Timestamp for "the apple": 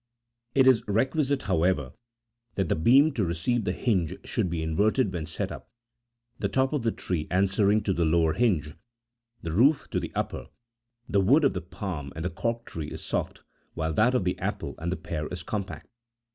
14.23-14.73